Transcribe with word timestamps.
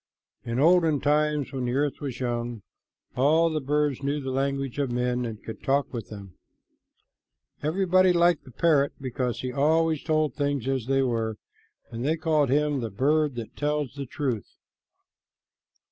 In 0.43 0.55
the 0.55 0.63
olden 0.63 0.99
times 0.99 1.53
when 1.53 1.65
the 1.65 1.75
earth 1.75 2.01
was 2.01 2.19
young, 2.19 2.63
all 3.15 3.51
the 3.51 3.61
birds 3.61 4.01
knew 4.01 4.19
the 4.19 4.31
language 4.31 4.79
of 4.79 4.89
men 4.89 5.25
and 5.25 5.43
could 5.43 5.61
talk 5.61 5.93
with 5.93 6.09
them. 6.09 6.33
Everybody 7.61 8.11
liked 8.11 8.43
the 8.43 8.49
parrot, 8.51 8.93
because 8.99 9.41
he 9.41 9.53
always 9.53 10.01
told 10.01 10.33
things 10.33 10.67
as 10.67 10.87
they 10.87 11.03
were, 11.03 11.37
and 11.91 12.03
they 12.03 12.17
called 12.17 12.49
him 12.49 12.79
the 12.79 12.89
bird 12.89 13.35
that 13.35 13.55
tells 13.55 13.93
the 13.93 14.07
truth. 14.07 14.55